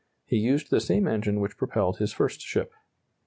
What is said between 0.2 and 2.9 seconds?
He used the same engine which propelled his first ship.